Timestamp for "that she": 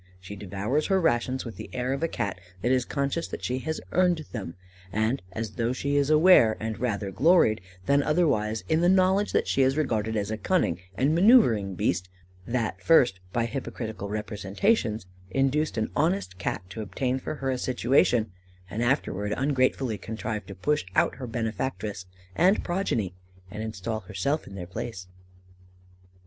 3.27-3.59, 9.31-9.61